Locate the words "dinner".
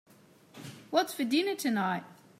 1.25-1.53